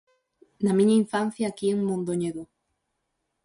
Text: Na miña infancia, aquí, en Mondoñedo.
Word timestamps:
Na 0.65 0.71
miña 0.77 0.99
infancia, 1.03 1.45
aquí, 1.47 1.67
en 1.75 1.79
Mondoñedo. 1.89 2.43